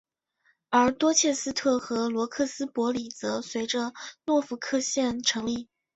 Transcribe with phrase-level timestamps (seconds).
[0.71, 3.93] 而多切斯特和罗克斯伯里则随着
[4.25, 5.69] 诺福克县成立。